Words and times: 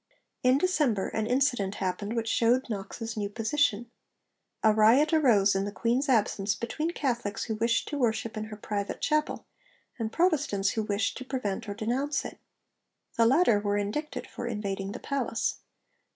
In 0.41 0.57
December 0.57 1.09
an 1.09 1.27
incident 1.27 1.75
happened 1.75 2.15
which 2.15 2.27
shewed 2.27 2.67
Knox's 2.71 3.15
new 3.15 3.29
position. 3.29 3.91
A 4.63 4.73
riot 4.73 5.13
arose 5.13 5.53
in 5.53 5.63
the 5.63 5.71
Queen's 5.71 6.09
absence 6.09 6.55
between 6.55 6.89
Catholics 6.89 7.43
who 7.43 7.53
wished 7.53 7.87
to 7.89 7.99
worship 7.99 8.35
in 8.35 8.45
her 8.45 8.57
private 8.57 8.99
chapel 8.99 9.45
and 9.99 10.11
Protestants 10.11 10.71
who 10.71 10.81
wished 10.81 11.17
to 11.19 11.23
prevent 11.23 11.69
or 11.69 11.75
denounce 11.75 12.25
it. 12.25 12.39
The 13.15 13.27
latter 13.27 13.59
were 13.59 13.77
indicted 13.77 14.25
for 14.25 14.47
'invading' 14.47 14.93
the 14.93 14.99
palace. 14.99 15.57